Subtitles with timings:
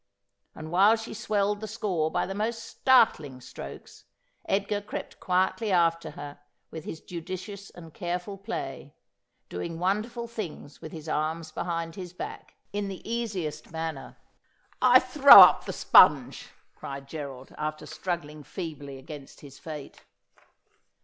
[0.55, 4.05] And while she swelled the score by the most startling strokes,
[4.45, 6.39] Edgar crept quietly after her
[6.71, 8.95] with his judicious and careful play—
[9.51, 14.17] doing wonderful things with his arms behind bis back, in the easiest manner.'
[14.81, 20.03] I throw up the sponge,' cried Gerald, after struggling feebly against his fate.